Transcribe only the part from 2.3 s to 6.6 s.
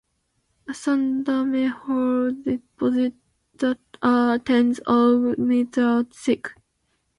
deposits that are tens of meters thick.